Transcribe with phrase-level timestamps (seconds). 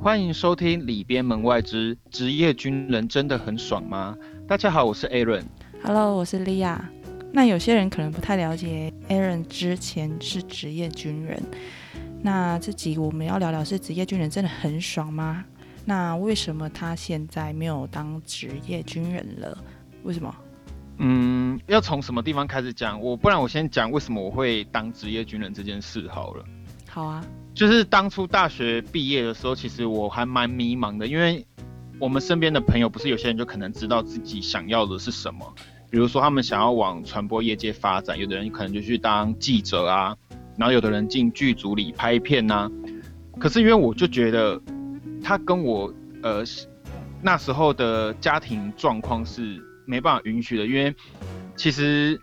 [0.00, 4.16] 欢迎收听《里边门外之职业军人真的很爽吗》？
[4.46, 5.44] 大家好，我是 Aaron。
[5.82, 6.88] Hello，我是莉亚。
[7.32, 11.42] 那有些人可能不太了解，Aaron 之前是职业军人。
[12.22, 15.44] 那这集我们要聊聊是职业军人真的很爽吗？
[15.84, 19.56] 那为什么他现在没有当职业军人了？
[20.02, 20.34] 为什么？
[20.98, 23.00] 嗯，要从什么地方开始讲？
[23.00, 26.44] 我不然我先讲为什么我会当职业军人这件事好了。
[26.98, 27.24] 好啊，
[27.54, 31.46] 就是当初大学毕业的时候，其实我还蛮迷茫的，因为
[32.00, 35.54] 我们身边的朋友不是有些人就可能知道自己想要的是什么，
[35.92, 40.16] 比如说他们想要往传播业界发展，有的人可能就去当记者啊，
[40.56, 42.68] 然后有的人进剧组里拍片呐、
[43.38, 44.60] 可是因为我就觉得
[45.22, 46.42] 他跟我呃
[47.22, 50.92] 那时候的家庭状况是没办法允许的，因为
[51.54, 52.20] 其实。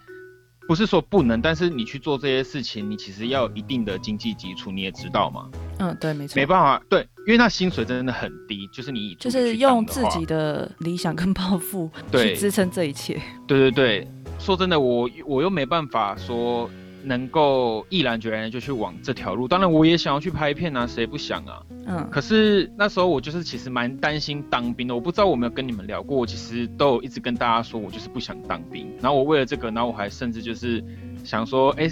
[0.67, 5.49] 不是说不能，但是你去做这些事情，你其实要有一定的经济基础，你也知道嘛。
[5.77, 13.21] 嗯，对，没错，没办法，对，因为那薪水真的很低，就是你就是用自己的理想跟抱负去支撑这一切。
[13.47, 14.07] 对对对，
[14.39, 16.69] 说真的，我我又没办法说
[17.05, 19.47] 能够毅然决然的就去往这条路。
[19.47, 21.61] 当然，我也想要去拍片啊，谁不想啊？
[21.87, 24.95] 嗯，可是那时候我就是其实蛮担心当兵的。
[24.95, 28.91] 我不知道我没有跟你们聊过，我其实都有一直跟大家说我就是不想当兵。
[29.01, 30.83] 然后我为了这个，然后我还甚至就是
[31.23, 31.87] 想说，哎、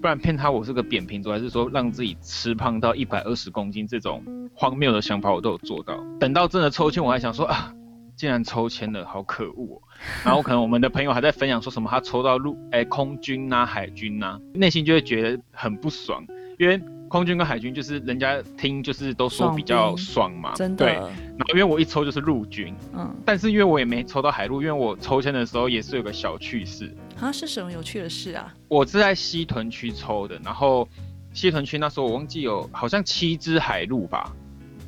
[0.00, 4.22] 不然骗他我是个扁平足，还是说让自己吃胖到一百二十公斤这种
[4.54, 5.98] 荒谬的想法我都有做到。
[6.20, 7.72] 等到真的抽签，我还想说啊，
[8.18, 9.82] 竟然抽签了，好可恶哦。
[10.24, 16.22] 然后可能我们的朋友还在分享说什么他抽到陆 哎、空军呐、海军呐、内心就会觉得很不爽，
[16.58, 20.58] 因为空军跟海军就是人家听就是都说比较爽嘛，对。
[20.58, 28.52] 真的，然后因为我一抽就是陆军，嗯，但是因为我也没抽到海陆，因为我抽签的时候也是有个小趣事，啊，是什么有趣的事啊？
[28.68, 30.86] 我是在西屯区抽的，然后
[31.32, 34.30] 西屯区那时候我忘记有好像七只海陆吧，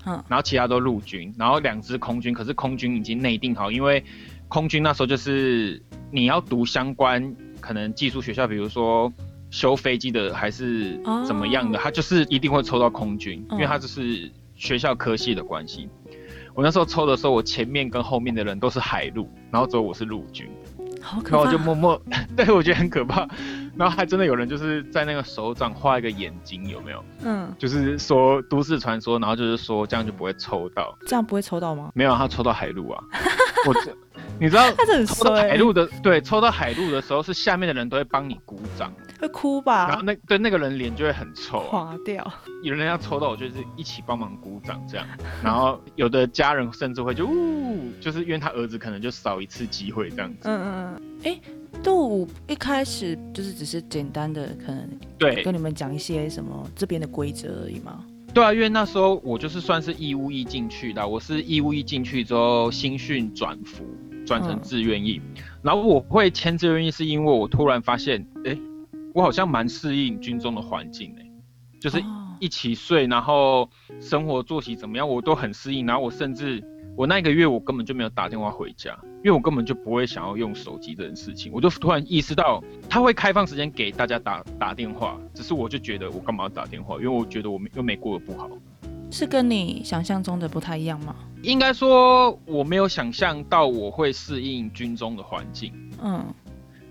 [0.07, 4.03] 嗯，然后其他都陆军，然后两支空军，可是空军已经内定好，因为
[4.49, 9.13] 空军那时候就是你要读相关可能技术学校，比如说
[9.51, 15.89] 修飞机的还是怎么样的，哦他就是一定会抽到空军，因为嗯他就是学校科系的关系。
[16.55, 20.49] 我那时候抽的时候，我前面跟后面的人都是海陆，然后只有我是陆军，
[21.01, 21.57] 好可然后我就！
[21.59, 22.03] 默默，
[22.37, 23.27] 对我觉得很可怕。
[23.77, 27.05] 然后还真的有人就是在那个手掌画一个眼睛，有没有？
[27.25, 30.97] 嗯，就是说都市传说，然后就是说这样就不会抽到。
[31.07, 31.91] 这样不会抽到吗？
[31.95, 33.03] 没有，他抽到海陆啊。
[33.67, 33.95] 我这，
[34.41, 38.91] 你知道他很抽到海陆的，对，抽到海陆的时候是下面的人都会帮你鼓掌，
[39.21, 40.03] 会哭吧然后？
[40.03, 42.33] 那对那个人脸就会很臭啊、垮掉。
[42.63, 45.07] 有人要抽到我，就是一起帮忙鼓掌这样。
[45.45, 50.39] 然后有的家人甚至会就呜，就是因为他儿子可能就少一次机会这样子。
[50.45, 51.41] 嗯嗯嗯，哎，
[51.83, 58.03] 动物一开始就是只是简单的可能对跟你们讲一些什么这边的规则而已嘛。
[58.33, 63.85] 对啊，因为那时候我就是算是义务役进去的啊，我是义务役进去之后新训转服，
[64.31, 65.21] 转成嗯志愿役。
[65.61, 68.57] 然后我会签志愿役，是因为我突然发现，哎，
[69.13, 71.29] 我好像蛮适应军中的环境哎，
[71.81, 73.69] 就是哦一起睡，然后
[73.99, 75.85] 生活作息怎么样，我都很适应。
[75.85, 76.63] 然后我甚至
[76.97, 81.51] 我那个月我根本就没有打电话回家，因为我根本就不会想要用手机这件事情。
[81.53, 86.95] 我就突然意识到，他会开放时间给大家打打电话，只是我就觉得我干嘛要打电话？
[86.99, 88.49] 因为我觉得我没又没过得不好。
[89.11, 91.15] 是跟你想象中的不太一样吗？
[91.43, 95.73] 应该说我没有想象到我会适应军中的环境。
[96.03, 96.25] 嗯，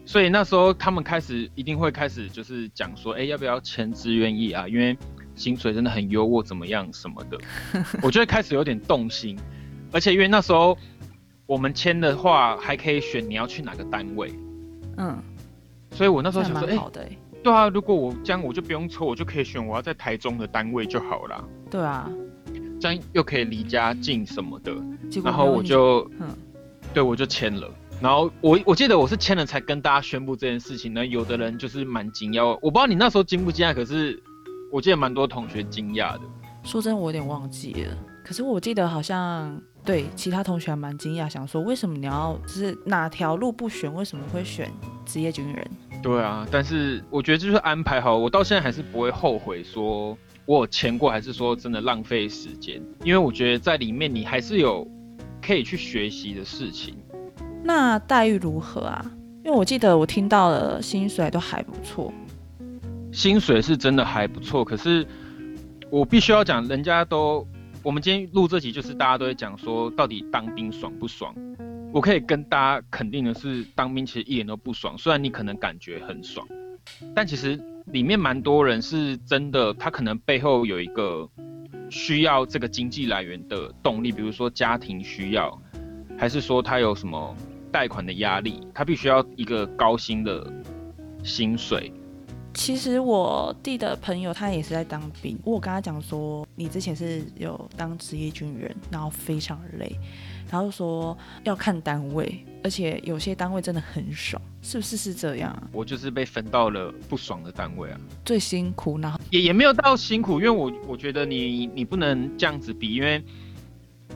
[0.06, 4.68] 所以那时候他们开始一定会开始就是讲说，哎、要不要签志愿役啊？
[4.68, 4.98] 因为
[5.36, 7.38] 薪水真的很优渥，怎么样什么的，
[8.02, 9.38] 我就会开始有点动心。
[9.92, 10.78] 而且因为那时候
[11.46, 14.34] 我们签的话，还可以选你要去哪个单位，
[14.98, 15.18] 嗯，
[15.92, 17.18] 所以我那时候想说，哎。
[17.42, 22.10] 对啊，如果我这样我就不用抽，我就可以选我要在台中的单位就好啦，对啊，
[22.80, 24.74] 这样又可以离家近什么的。
[25.24, 26.28] 然后我就，嗯
[26.94, 27.70] 对我就签了。
[28.02, 31.06] 然后我我记得我是签了才跟大家宣布这件事情呢。
[31.06, 34.22] 有的人就是蛮惊讶，我不知道你那时候惊不惊讶，可是
[34.72, 36.22] 我记得蛮多同学惊讶的。
[36.64, 37.98] 说真的，我有点忘记了。
[38.24, 44.72] 可是我记得好像对其他同学还蛮惊讶，想说为什么你要就是哪条路不选，为什么会选
[45.06, 45.72] 职业军人？
[46.02, 50.18] 对啊，但是我觉得就是安排好，我到现在还是不会后悔说
[50.50, 54.84] 我有签过，还是说真的浪费时间，因为我觉得在里面你还是有
[55.40, 56.96] 可以去学习的事情。
[57.64, 59.12] 那待遇如何啊？
[59.46, 62.12] 因为我记得我听到了薪水都还不错。
[63.12, 65.06] 薪水是真的还不错，可是
[65.92, 67.46] 我必须要讲，人家都，
[67.84, 71.32] 我们今天录这集就是大家都会讲说，到底当兵爽不爽？
[71.94, 74.98] 我可以跟大家肯定的是，当兵其实一点都不爽。
[74.98, 76.48] 虽然你可能感觉很爽，
[77.14, 81.28] 但其实里面蛮多人是真的，他可能背后有一个
[81.90, 85.60] 需要这个经济来源的动力，比如说家庭需要，
[86.18, 87.36] 还是说他有什么
[87.72, 90.52] 贷款的压力，他必须要一个高薪的
[91.24, 91.92] 薪水。
[92.54, 99.96] 其实我弟的朋友他也是在当兵，我跟他讲说，你之前是有当职业军人，然后非常累，
[100.50, 105.64] 然后说要看单位，而且有些单位真的很爽，是不是是这样啊？
[105.72, 113.24] 我就是被分到了不爽的单位啊，最辛苦，然后也也没有到辛苦，因为我我觉得你你不能这样子比，因为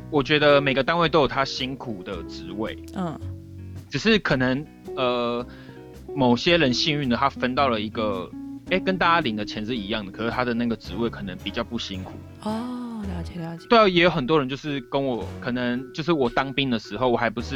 [0.09, 3.19] 我觉得每个单位都有他辛苦的职位，嗯，
[3.89, 4.65] 只是可能
[4.95, 5.45] 呃。
[6.15, 8.30] 某些人幸运的，他分到了一个，
[8.69, 12.12] 哎，跟大家领的钱是一样的，可是他的那个职位可能比较不辛苦。
[12.44, 12.82] 哦，
[13.13, 13.65] 了解了解。
[13.69, 17.56] 对啊，也有很多人就是跟我，可能就是我当兵的时候，我还不是，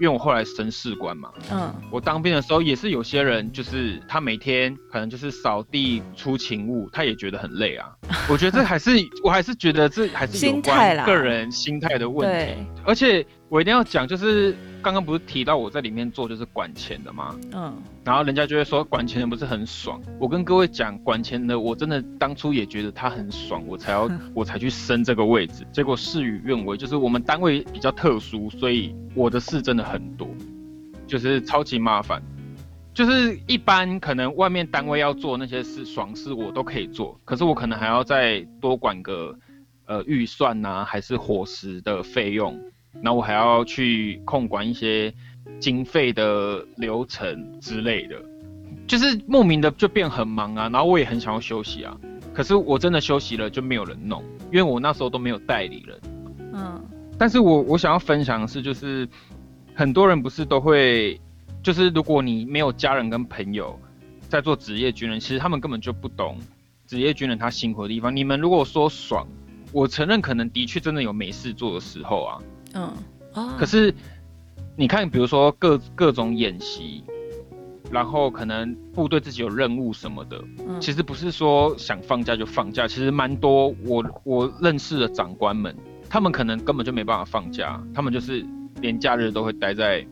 [0.00, 1.30] 因为我后来升士官嘛。
[1.52, 1.72] 嗯。
[1.90, 7.88] 我当兵的时候也是有些人，就是他每天可能就是扫地出勤务，他也觉得很累啊。
[8.28, 8.90] 我觉得这还是，
[9.22, 12.54] 我还是觉得这还是有关个人心态的问题。
[12.84, 13.24] 而且
[13.54, 14.52] 我一定要讲，就是。
[14.82, 17.34] 刚刚不是提到我在里面做就是管钱的吗？
[17.54, 17.74] 嗯，
[18.04, 19.98] 然后人家就会说管钱的不是很爽。
[20.18, 25.66] 我跟各位讲，管钱的我真的当初也觉得他很爽，我才要 我才去升这个位置。
[25.72, 30.28] 结果事与愿违，就是我们单位比较特殊，所以我的事真的很多，
[31.06, 32.20] 就是超级麻烦。
[32.92, 39.34] 就是一般可能外面单位要做那些事爽事我都可以做，可是我可能还要再多管个
[39.86, 42.60] 呃预算呐，还是伙食的费用。
[43.00, 45.12] 那我还要去控管一些
[45.60, 48.16] 经费的流程之类的，
[48.86, 50.68] 就是莫名的就变很忙啊。
[50.70, 51.96] 然后我也很想要休息啊，
[52.32, 56.00] 可是我真的休息了就没有人弄，因为我那时候都没有代理人。
[56.54, 56.82] 嗯，
[57.18, 59.08] 但是我我想要分享的是，就是
[59.74, 61.20] 很多人不是都会，
[61.62, 63.78] 就是如果你没有家人跟朋友
[64.28, 66.38] 在做职业军人，其实他们根本就不懂
[66.86, 68.14] 职业军人他辛苦的地方。
[68.14, 69.26] 你们如果说爽，
[69.72, 72.38] 我承认可能的确真的有没事做的时候啊。
[72.74, 72.92] 嗯，
[73.58, 73.94] 可是
[74.76, 77.04] 你看，比如说各各种演习，
[77.90, 80.42] 然后可能部队自己有任务什么的，
[80.80, 85.76] 其实不是说想放假就放假，其实蛮多我我认识的长官们，
[86.08, 88.44] 他们可能根本就没办法放假，他们就是
[88.80, 90.04] 连假日都会待在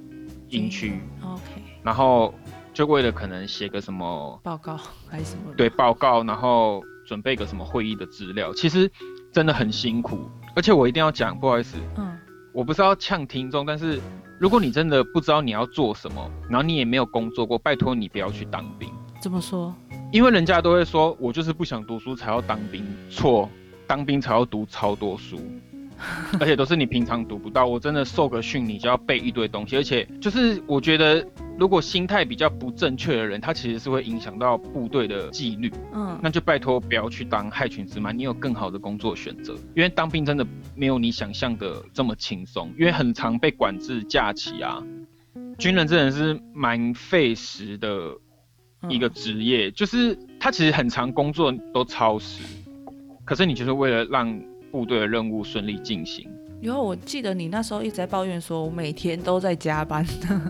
[0.50, 1.42] 营区，OK，
[1.82, 2.32] 然后
[2.72, 4.78] 就为了可能写个什么报告
[5.08, 8.88] 还是什么，对报告，然后准备个什么会议的资料，其实
[9.32, 12.16] 真的很辛苦，而且我一定要讲，不好意思，嗯。
[12.52, 13.98] 我不是要呛听众，但是
[14.38, 18.90] 如果你真的不知道你要做什么，然后你也没有工作过，拜托你不要去当兵。
[19.20, 19.74] 怎么说？
[20.12, 22.84] 因为人家都会说，我就是不想读书才要当兵。
[23.08, 23.48] 错，
[23.86, 25.40] 当兵才要读超多书。
[26.40, 29.76] 而且都是你平常读不到，我真的受个训，你就要背一堆东西。
[29.76, 31.24] 而且就是我觉得，
[31.58, 35.72] 如果心态比较不正确的人，他其实是会影响到部队的纪律。
[35.92, 39.54] 嗯，那就拜托不要去当害群之马，你有更好的工作选择。
[39.74, 44.82] 因为当兵真的没有你想象的这么轻松，因为很常被管制假期啊。
[45.58, 48.10] 军人真的是蛮费时的
[48.88, 52.42] 一个职业，就是他其实很长工作都超时，
[53.24, 54.51] 可是你就是为了让。
[54.72, 56.28] 部队的任务顺利进行。
[56.62, 60.06] 然后我记得你那时候一直在抱怨说，我每天都在加班，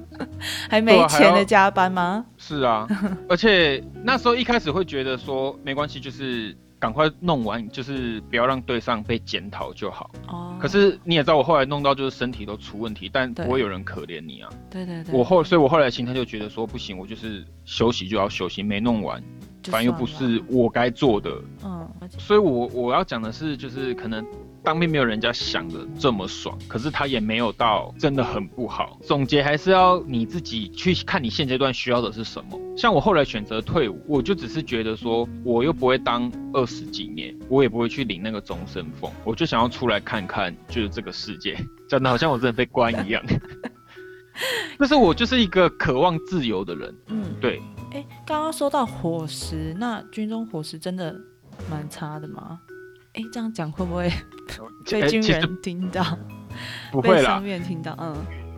[0.69, 2.24] 还没钱的加班吗？
[2.36, 2.86] 是啊，
[3.28, 10.10] 而且那时候一开始会觉得说没关系，就是赶快弄完，就是不要让对上被检讨就好。
[10.27, 10.56] 哦。
[10.58, 14.51] 可是你也知道，我后来弄到就是身体都出问题，但不会有人可怜你啊。
[14.69, 15.15] 对对对。
[15.15, 19.22] 我后，所以我后来心态就觉得说不行，我就是休息就要休息，没弄完。
[19.67, 24.27] 反正又不是我该做的，嗯，所以我我要讲的是，就是可能
[24.64, 28.96] 当兵没有人家想的这么爽，可是他也没有到真的很不好。
[29.02, 32.58] 总结还是要你自己去看你现阶段需要的是什么。
[32.76, 41.56] 像我后来选择退伍，我就只是觉得说，我又不会当二十几年，我也不会去领那个终身俸，我就想要出来看看，就是这个世界，
[41.88, 43.22] 讲的好像我真的被关一样。
[44.78, 47.60] 但是我就是一个渴望自由的人，嗯，对。
[47.90, 51.14] 哎，刚刚说到伙食，那军中伙食真的
[51.69, 52.58] 蛮差的吗？
[53.12, 54.10] 哎，这样讲会不会
[54.90, 56.18] 被军人听到？
[56.90, 58.14] 不会啦，上面听到，嗯，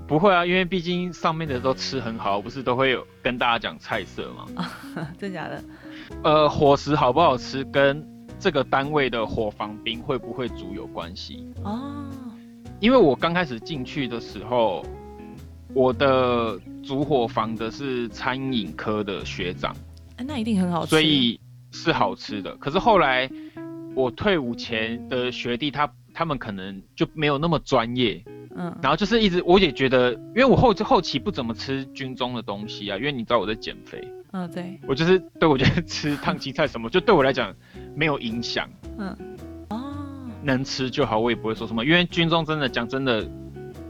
[0.07, 4.69] 不会啊，因为毕竟上面的都吃很好，不是都会有跟大家讲菜色吗？
[5.19, 5.65] 真假的？
[6.23, 8.07] 呃，伙食好不好吃，跟
[8.39, 12.07] 这个单位的伙房兵会不会煮有关系哦。
[12.81, 14.85] 因为我刚开始进去的时候。
[15.73, 19.75] 我的主伙房的是餐饮科的学长，
[20.17, 21.41] 哎，那一定很好吃，所以
[21.73, 22.57] 是好吃的。
[22.59, 23.29] 可是后来
[23.95, 28.23] 我退伍前的学弟，他他们可能就没有那么专业，
[28.57, 37.55] 嗯，然后就是一直我也觉得，因为我后后期不怎么吃军中的东西啊，因为你知道我在减肥，嗯，对，我就是对我觉得 吃烫青菜什么，就对我来讲
[37.95, 39.17] 没有影响，嗯，
[39.71, 39.95] 哦，
[40.43, 41.85] 能吃就好，我也不会说什么。
[41.85, 43.29] 因为军中真的讲真的，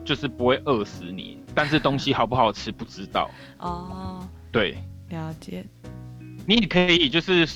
[0.04, 3.30] 就是不会饿死你，但是东西好不好吃不知道。
[3.58, 4.76] 哦，对，
[5.08, 5.64] 了解。
[6.46, 7.48] 你也可以就是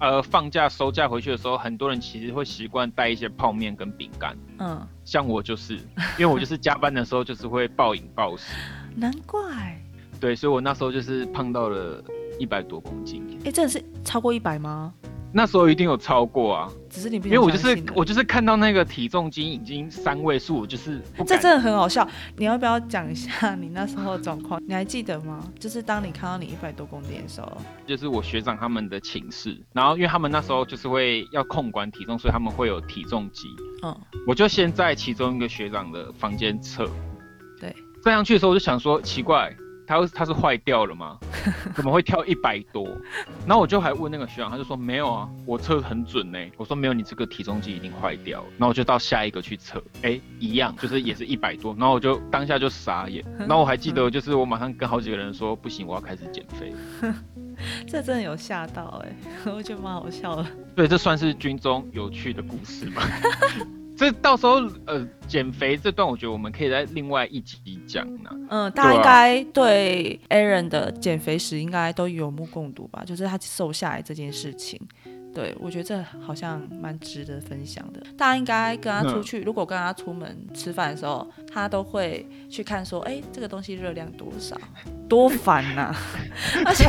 [0.00, 4.36] 呃放假收假回去的时候，很多人其实会习惯带一些泡面跟饼干。
[4.58, 5.76] 嗯，像我就是，
[6.18, 8.54] 因为我就是加班的时候就是会暴饮暴食。
[8.94, 9.76] 难怪。
[10.20, 12.02] 对，所以我那时候就是胖到了
[12.38, 13.38] 一百多公斤。
[13.44, 14.92] 哎，真的是超过一百吗？
[15.32, 22.06] 那时候一定有超过啊，只是你因为我就是我就是看到那个体重机已经三位数，就是这真的很好笑。
[22.36, 24.60] 你要不要讲一下你那时候的状况？
[24.66, 25.46] 你还记得吗？
[25.58, 27.52] 就是当你看到你一百多公斤的时候，
[27.86, 33.48] 就是我学长他们的寝室，然后因为他们那时候就是会要控管体重，所以他们会有体重机。
[33.82, 33.94] 嗯，
[34.26, 36.88] 我就先在其中一个学长的房间测，
[37.60, 39.54] 对，站上去的时候我就想说奇怪。
[39.86, 41.16] 他他是坏掉了吗？
[41.74, 42.88] 怎么会跳一百多？
[43.46, 46.38] 然后我就还问那个学长，他就说没有啊，我测很准呢。
[46.56, 48.46] 我说没有，你这个体重计已经坏掉了。
[48.58, 51.74] 然后我就到下一个去测，哎，一样，就是也是一百多。
[51.78, 53.24] 然后我就当下就傻眼。
[53.38, 56.72] 然后我还记得，就是我马上跟好几个人说，不行，我要开始减肥。
[57.88, 59.12] 这真的有吓到哎，
[59.52, 60.46] 我觉得蛮好笑的。
[60.76, 63.02] 对，这算是军中有趣的故事吗？
[63.98, 68.30] 这到时候呃减肥这段，我觉得我们可以在另外一集讲呢。
[68.48, 73.02] 嗯，大家应该对 Aaron 的减肥史应该都有目共睹吧？
[73.04, 74.80] 就是他瘦下来这件事情，
[75.34, 78.00] 对我觉得这好像蛮值得分享的。
[78.16, 84.56] 大家应该跟他出去，如果跟他出门吃饭的时候，他都会去看说，哎，这个东西热量多少？
[85.08, 85.92] 多烦呐！
[86.64, 86.88] 而且，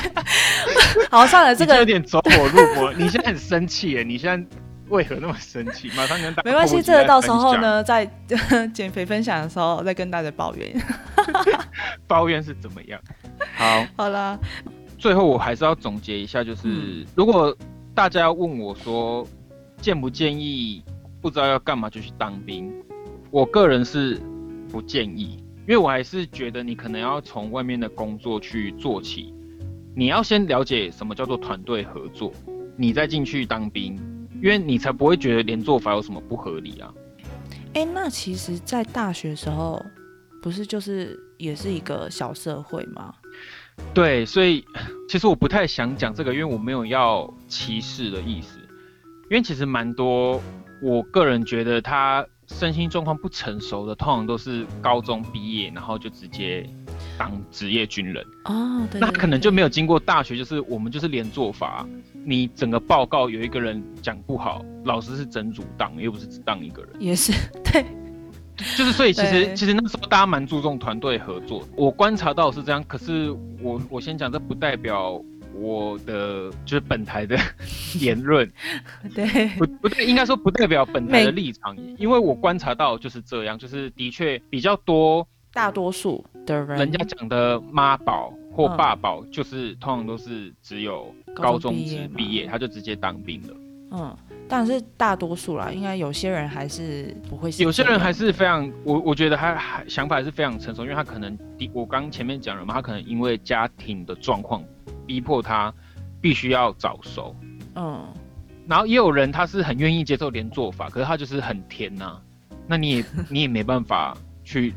[1.10, 2.94] 好算了，这个有点走火入魔。
[2.94, 4.04] 你现在很生气耶？
[4.04, 4.48] 你现在？
[4.92, 5.90] 为何那么生气？
[5.96, 8.10] 马上跟大没关系，这个到时候呢，在
[8.74, 10.76] 减肥分享的时候再跟大家抱怨。
[12.08, 13.00] 抱怨是怎么样？
[13.56, 14.38] 好，好啦，
[14.98, 17.56] 最后我还是要总结一下，就是如果
[17.94, 19.28] 大家要问我说
[19.82, 20.84] 建不建议
[21.22, 22.74] 不知道要干嘛就去当兵，
[23.30, 24.20] 我个人是
[24.72, 29.34] 不建议，因为我还是觉得你可能要从外面的工作去做起，
[29.96, 32.34] 你要先了解什么叫做团队合作，
[32.76, 34.00] 你再进去当兵。
[34.42, 36.94] 因为你才不会觉得连做法有什么不合理啊！
[37.74, 39.84] 哎，那其实，在大学时候，
[40.42, 43.14] 不是就是也是一个小社会吗？
[43.94, 44.66] 对，所以
[45.08, 48.58] 其实我不太想讲这个，因为我没有要歧视的意思。
[49.30, 50.42] 因为其实蛮多，
[50.82, 56.68] 我个人觉得他身心状况不成熟的，通常都是高中毕业，然后就直接。
[57.20, 58.26] 当职业军人。
[58.46, 61.86] 哦，那可能就没有经过大学，就是我们就是连做法，
[62.26, 67.84] 你整个报告有一个人讲不好，老师是整组当，又不是只当一个人，也是对，
[68.78, 73.30] 就是所以其实其实那时候大家蛮注重团队合作，我观察到是这样，可是
[73.62, 75.22] 我我先讲，这不代表
[75.54, 77.38] 我的就是本台的
[78.00, 78.50] 言论，
[79.14, 85.28] 对，不不对，应该说不代表本台的立场，因为我观察到就是这样，就是的确比较多。
[85.52, 93.54] 大多数的人，人家讲的妈宝或爸宝，就是通常都是只有高中职毕业，他就直接当兵了。
[93.92, 94.16] 嗯，
[94.48, 97.50] 但是大多数啦，应该有些人还是不会。
[97.58, 104.64] 有些人还是非常，我我觉得他还想法还是非常成熟，因为他可能第，我刚前面讲了嘛，他可能因为家庭的状况，
[105.08, 105.74] 逼迫他
[106.22, 107.36] 必须要早熟。
[107.76, 108.06] 嗯，
[108.68, 112.22] 然后也有人他是很愿意接受连做法，可是他就是很甜呐，
[112.68, 114.76] 那你也 你也没办法去。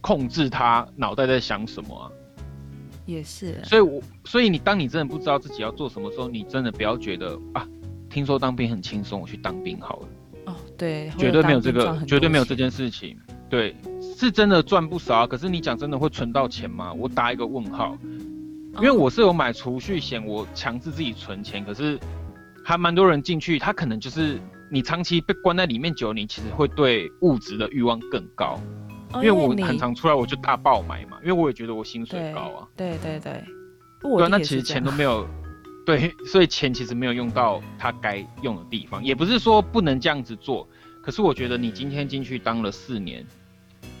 [0.00, 2.10] 控制他脑袋在想什么啊？
[3.06, 7.66] 也是，所以，我所以你当你真的不知道自己要做什么时候，你真的不要觉得啊，
[8.08, 10.08] 听说当兵很轻松，我去当兵好了。
[10.46, 13.18] 哦，对，绝对没有这个，绝对没有这件事情。
[13.48, 13.74] 对，
[14.16, 15.26] 是真的赚不少啊。
[15.26, 16.92] 可是你讲真的会存到钱吗？
[16.92, 17.98] 我打一个问号。
[18.76, 21.98] 因为我是有买储蓄险，我强制自己存钱，可是
[22.64, 24.38] 还蛮多人进去，他可能就是
[24.70, 28.60] 你长期被关在里面久，你其实会对物质的欲望更高。
[29.14, 32.68] 因为我很常出来，我就大爆买嘛，因为我也觉得我薪水高啊。
[32.76, 33.44] 对对对，
[34.00, 35.26] 对，那其实钱都没有，
[35.84, 39.02] 对，所以钱其实没有用到他该用的地方。
[39.02, 40.66] 也不是说不能这样子做，
[41.02, 43.26] 可是我觉得你今天进去当了四年，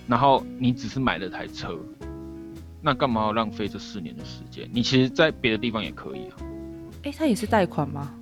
[0.06, 1.76] 然后你只是买了台车，
[2.80, 4.70] 那干嘛要浪费这四年的时间？
[4.72, 6.36] 你其实，在别的地方也可以啊。
[7.02, 8.14] 哎，他也是贷款吗？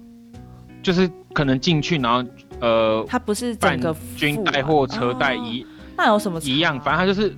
[0.83, 2.31] 就是可能进去，然后
[2.61, 5.67] 呃，他不是整个军贷或车贷一。
[5.99, 6.81] 那有什么一样？
[6.81, 7.35] 反正他就是，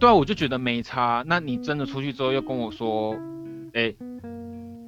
[0.00, 1.22] 对啊，我就觉得没差。
[1.26, 3.14] 那你真的出去之后又跟我说，
[3.74, 3.94] 哎，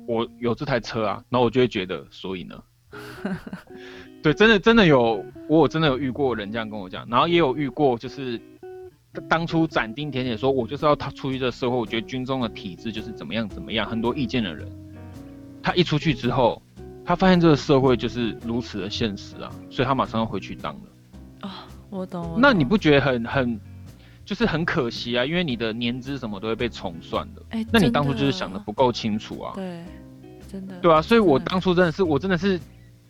[0.09, 2.63] 我有这台车啊，然后我就会觉得，所以呢，
[4.23, 8.41] 对，真的真的有，我真的有遇过人这样跟我讲，然后也有遇过，就是
[9.29, 14.67] 当初斩钉截铁说，我就是要他出去这个社会，我觉得军中的体制就是怎么样怎么样，很多意见的人，
[15.63, 16.63] 他一出去之后，
[17.05, 20.81] 他发现这个社会就是如此的现实啊，所以他马上要回去当了。
[21.91, 22.33] 啊、我懂。
[22.33, 23.61] 我那你不觉得很很
[24.25, 25.25] 就是很可惜啊？
[25.25, 29.53] 因为你的年资什么都会被重算的，哎，真那你当初就是想的的不够清楚啊。
[29.55, 29.85] 对，
[30.51, 32.61] 真的对啊，所以我当初真的是我真的是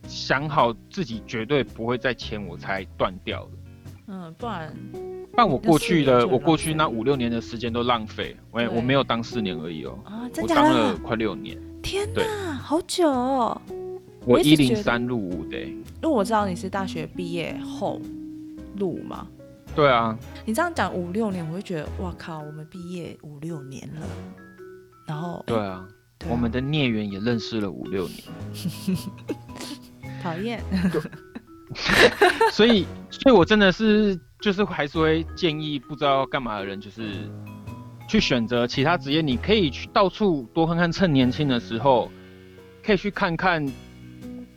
[0.07, 3.51] 想好自己绝对不会再签，我才断掉的。
[4.09, 4.73] 嗯，不然
[5.33, 10.97] 不然我过去的我过去那五六年的时间都浪费，我也我没有当四年而已哦，啊，真我当了？
[10.99, 13.61] 快六年，天对哪，好久哦！
[14.25, 18.01] 我一零三入伍的欸、因为我知道你是大学毕业后
[18.77, 19.27] 录嘛，
[19.75, 24.01] 对啊，你这样讲五六年，我会觉得哇靠，我们毕业五六年了，
[25.07, 25.87] 然后哎对啊，
[26.19, 26.33] 对啊。
[26.33, 28.23] 我们的孽缘也认识了五六年，
[30.23, 30.63] 讨厌，
[32.53, 37.31] 所以所以我真的是就是还是会建议不知道要干嘛的人，就是
[38.09, 42.11] 去选择其他职业，你可以去到处多看看，趁年轻的时候
[42.83, 43.65] 可以去看看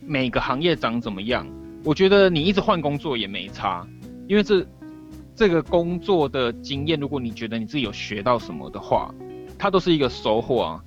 [0.00, 1.46] 每个行业长怎么样。
[1.84, 3.86] 我觉得你一直换工作也没差，
[4.30, 4.64] 因为这
[5.34, 9.12] 这个工作的经验，如果你觉得你自己有学到什么的话，
[9.58, 10.84] 它都是一个收获啊。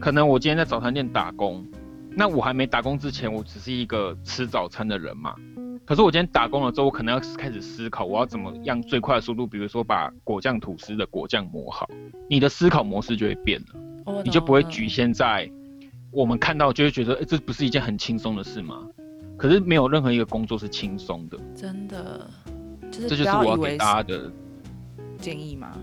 [0.00, 1.64] 可能我今天在早餐店打工，
[2.10, 5.36] 那我还没打工之前，我只是一个吃早餐的人嘛。
[5.84, 11.88] 可是我今天打工了之后，我可能要开始思考，我要怎么样最快的速度，比如说把果酱吐司的果酱磨好，
[12.28, 15.48] 你的思考模式就会变了，我你就不会局限在
[16.10, 18.84] 我们看到就会觉得，诶这不是一件很轻松的事吗？
[19.36, 22.30] 可是没有任何一个工作是轻松的，真的，
[22.94, 24.32] 就是这就是不要以为我要给大家的，
[25.18, 25.76] 建议吗。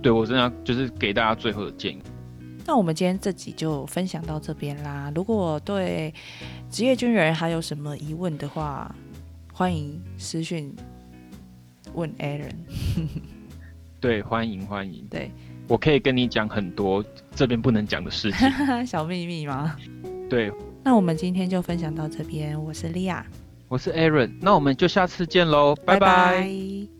[0.00, 2.00] 对我真的要就是给大家最后的建议。
[2.64, 5.10] 那我们今天这集就分享到这边啦。
[5.14, 6.12] 如果对
[6.70, 8.94] 职业军人还有什么疑问的话，
[9.52, 10.72] 欢迎私讯
[11.94, 12.52] 问 Aaron。
[13.98, 15.32] 对，欢迎欢迎，对，
[15.66, 18.48] 我可以跟你讲很多这边不能讲的事情。
[18.86, 19.74] 小秘密吗？
[20.30, 20.52] 对，
[20.84, 22.62] 那我们今天就分享到这边。
[22.62, 23.26] 我是莉亚，
[23.68, 26.97] 我是 Aaron，那我们就下次见喽，拜拜。